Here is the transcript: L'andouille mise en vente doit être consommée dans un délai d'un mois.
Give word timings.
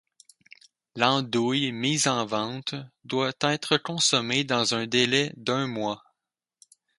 L'andouille 0.95 1.71
mise 1.71 2.07
en 2.07 2.25
vente 2.25 2.73
doit 3.03 3.33
être 3.41 3.77
consommée 3.77 4.43
dans 4.43 4.73
un 4.73 4.87
délai 4.87 5.31
d'un 5.37 5.67
mois. 5.67 6.01